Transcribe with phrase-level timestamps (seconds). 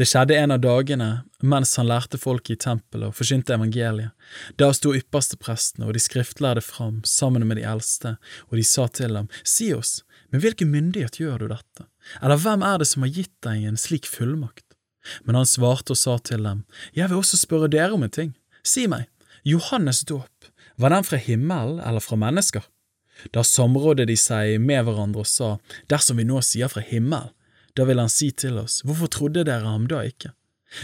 [0.00, 1.06] Det skjedde en av dagene
[1.44, 4.14] mens han lærte folket i tempelet og forsynte evangeliet.
[4.56, 8.14] Da sto yppersteprestene og de skriftlærde fram sammen med de eldste,
[8.48, 9.98] og de sa til ham, Si oss,
[10.32, 11.84] med hvilken myndighet gjør du dette,
[12.22, 14.64] eller hvem er det som har gitt deg en slik fullmakt?
[15.28, 16.64] Men han svarte og sa til dem,
[16.96, 18.32] Jeg vil også spørre dere om en ting.
[18.64, 19.04] Si meg,
[19.44, 20.48] Johannes' dåp,
[20.80, 22.64] var den fra himmelen eller fra mennesker?
[23.36, 25.58] Da samrådde de seg med hverandre og sa,
[25.92, 27.36] Dersom vi nå sier fra himmelen,
[27.76, 30.32] da vil han si til oss, Hvorfor trodde dere ham da ikke?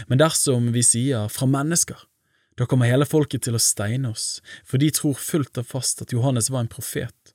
[0.07, 1.97] Men dersom vi sier fra mennesker,
[2.57, 6.13] da kommer hele folket til å steine oss, for de tror fullt og fast at
[6.15, 7.33] Johannes var en profet.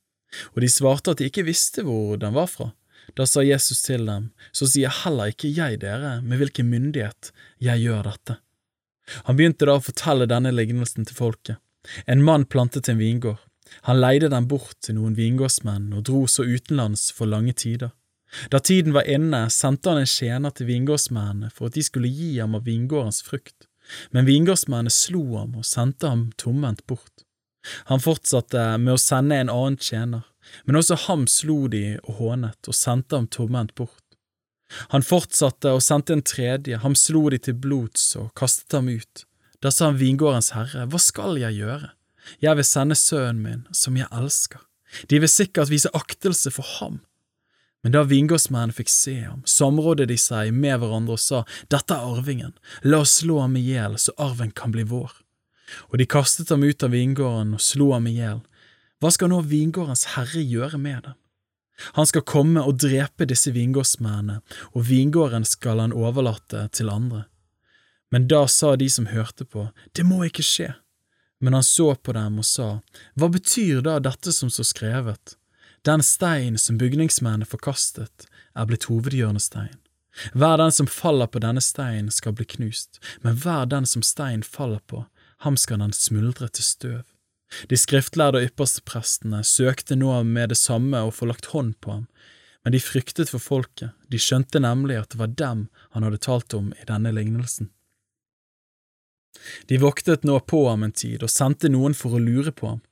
[0.53, 2.73] Og de svarte at de ikke visste hvor den var fra.
[3.19, 7.85] Da sa Jesus til dem, så sier heller ikke jeg dere med hvilken myndighet jeg
[7.85, 8.39] gjør dette.
[9.27, 11.59] Han begynte da å fortelle denne lignelsen til folket.
[12.07, 13.41] En mann plantet en vingård.
[13.89, 17.91] Han leide den bort til noen vingårdsmenn og dro så utenlands for lange tider.
[18.51, 22.39] Da tiden var inne, sendte han en tjener til vingårdsmennene for at de skulle gi
[22.39, 23.69] ham av vingårdens frukt,
[24.11, 27.27] men vingårdsmennene slo ham og sendte ham tomhendt bort.
[27.91, 30.25] Han fortsatte med å sende en annen tjener,
[30.67, 34.01] men også ham slo de og hånet og sendte ham tomhendt bort.
[34.95, 39.27] Han fortsatte og sendte en tredje, ham slo de til blods og kastet ham ut.
[39.63, 41.93] Da sa han vingårdens herre, hva skal jeg gjøre?
[42.43, 44.63] Jeg vil sende sønnen min, som jeg elsker.
[45.09, 47.01] De vil sikkert vise aktelse for ham.
[47.83, 52.13] Men da vingårdsmennene fikk se ham, samrådde de seg med hverandre og sa, Dette er
[52.15, 52.55] arvingen,
[52.87, 55.11] la oss slå ham i hjel så arven kan bli vår.
[55.91, 58.43] Og de kastet ham ut av vingården og slo ham i hjel.
[59.03, 61.19] Hva skal nå vingårdens herre gjøre med dem?
[61.97, 64.39] Han skal komme og drepe disse vingårdsmennene,
[64.77, 67.25] og vingården skal han overlate til andre.
[68.13, 70.69] Men da sa de som hørte på, det må ikke skje.
[71.43, 72.69] Men han så på dem og sa,
[73.19, 75.35] hva betyr da dette som står skrevet?
[75.83, 79.79] Den stein som bygningsmennene forkastet, er blitt hovedhjørnestein.
[80.37, 84.45] Hver den som faller på denne steinen skal bli knust, men hver den som stein
[84.47, 85.07] faller på,
[85.43, 87.03] ham skal den smuldre til støv.
[87.69, 92.07] De skriftlærde og yppersteprestene søkte nå med det samme å få lagt hånd på ham,
[92.63, 95.67] men de fryktet for folket, de skjønte nemlig at det var dem
[95.97, 97.73] han hadde talt om i denne lignelsen.
[99.67, 102.83] De voktet nå på ham en tid og sendte noen for å lure på ham.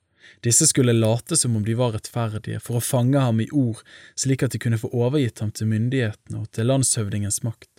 [0.45, 3.81] Disse skulle late som om de var rettferdige, for å fange ham i ord,
[4.19, 7.69] slik at de kunne få overgitt ham til myndighetene og til landshøvdingens makt.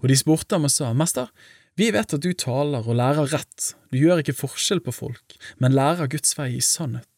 [0.00, 1.32] Og de spurte ham og sa, Mester,
[1.76, 5.76] vi vet at du taler og lærer rett, du gjør ikke forskjell på folk, men
[5.76, 7.10] lærer Guds vei i sannhet.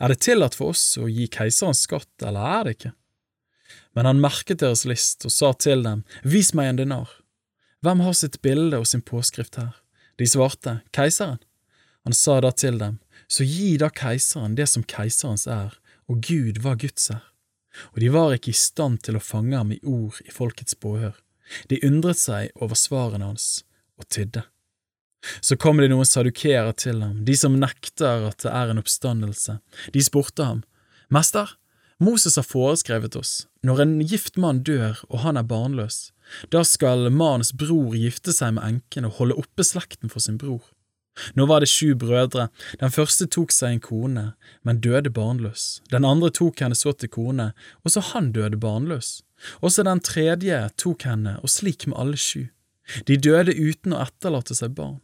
[0.00, 2.94] Er det tillatt for oss å gi keiseren skatt, eller er det ikke?
[3.96, 7.12] Men han merket deres list og sa til dem, Vis meg en dinar.
[7.84, 9.72] Hvem har sitt bilde og sin påskrift her?
[10.20, 11.40] De svarte, Keiseren.
[12.04, 15.74] Han sa da til dem, så gi da keiseren det som keiserens er,
[16.10, 17.24] og Gud var Guds er.
[17.94, 21.14] Og de var ikke i stand til å fange ham i ord i folkets påhør.
[21.70, 23.62] De undret seg over svarene hans
[24.00, 24.42] og tydde.
[25.44, 29.58] Så kom det noen sadukerer til ham, de som nekter at det er en oppstandelse.
[29.92, 30.62] De spurte ham,
[31.12, 31.56] Mester,
[32.00, 36.14] Moses har foreskrevet oss, når en gift mann dør og han er barnløs,
[36.48, 40.62] da skal mannens bror gifte seg med enken og holde oppe slekten for sin bror.
[41.34, 42.48] Nå var det sju brødre,
[42.80, 44.24] den første tok seg en kone,
[44.66, 47.50] men døde barnløs, den andre tok henne så til kone,
[47.84, 49.20] og så han døde barnløs,
[49.64, 52.48] også den tredje tok henne, og slik med alle sju.
[53.06, 54.98] De døde uten å etterlate seg barn.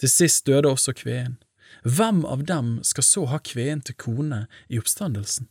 [0.00, 1.36] Til sist døde også kveen.
[1.82, 5.48] Hvem av dem skal så ha kveen til kone i oppstandelsen?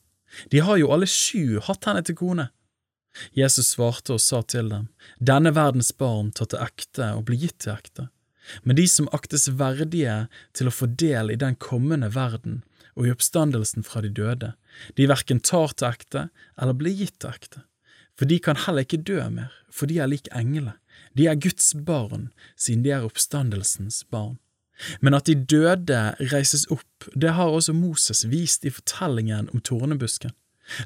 [0.51, 2.47] De har jo alle sju hatt henne til kone.
[3.35, 4.87] Jesus svarte og sa til dem,
[5.19, 8.07] Denne verdens barn tar til ekte og blir gitt til ekte
[8.63, 10.25] men de som aktes verdige
[10.57, 12.61] til å få del i den kommende verden
[12.95, 14.53] og i oppstandelsen fra de døde,
[14.97, 17.63] de verken tar til ekte eller blir gitt til ekte.
[18.19, 20.75] For de kan heller ikke dø mer, for de er lik englene,
[21.17, 22.29] de er Guds barn,
[22.59, 24.37] siden de er oppstandelsens barn.
[24.99, 25.99] Men at de døde
[26.31, 30.33] reises opp, det har også Moses vist i fortellingen om tornebusken.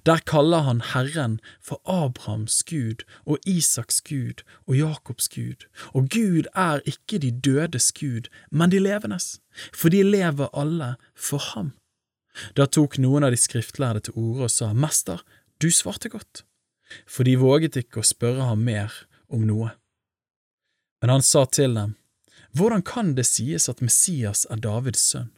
[0.06, 6.50] Der kaller han Herren for Abrahams Gud og Isaks Gud og Jakobs Gud, og Gud
[6.56, 9.40] er ikke de dødes Gud, men de levendes,
[9.74, 11.74] for de lever alle for ham.
[12.58, 15.22] Da tok noen av de skriftlærde til orde og sa, Mester,
[15.62, 16.44] du svarte godt,
[17.08, 18.92] for de våget ikke å spørre ham mer
[19.32, 19.72] om noe.
[21.02, 21.96] Men han sa til dem,
[22.56, 25.32] Hvordan kan det sies at Messias er Davids sønn?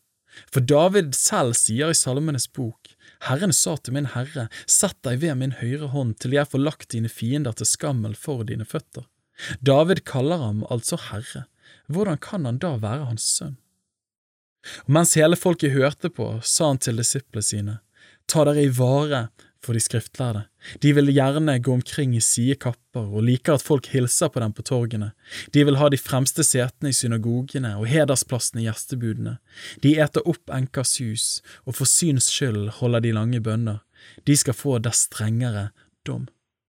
[0.52, 2.94] For David selv sier i Salmenes bok,
[3.28, 6.92] Herren sa til min Herre, sett deg ved min høyre hånd til jeg får lagt
[6.94, 9.08] dine fiender til skammel for dine føtter.
[9.62, 11.46] David kaller ham altså Herre,
[11.88, 13.58] hvordan kan han da være hans sønn?
[14.86, 17.76] Og mens hele folket hørte på, sa han til disiplene sine,
[18.28, 19.28] ta dere i vare
[19.64, 20.46] for de skriftlærde.
[20.84, 24.54] De vil gjerne gå omkring i side kapper og liker at folk hilser på dem
[24.54, 25.12] på torgene.
[25.54, 29.38] De vil ha de fremste setene i synagogene og hedersplassene i gjestebudene.
[29.84, 31.28] De eter opp enkers hus,
[31.66, 33.84] og for syns skyld holder de lange bønner.
[34.28, 35.70] De skal få dess strengere
[36.08, 36.28] dom.